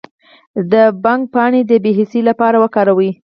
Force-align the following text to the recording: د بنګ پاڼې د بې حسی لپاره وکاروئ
د 0.71 0.73
بنګ 1.03 1.21
پاڼې 1.33 1.61
د 1.65 1.71
بې 1.83 1.91
حسی 1.99 2.21
لپاره 2.29 2.57
وکاروئ 2.63 3.11